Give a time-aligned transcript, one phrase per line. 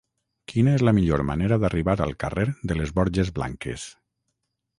[0.51, 3.87] Quina és la millor manera d'arribar al carrer de les Borges Blanques?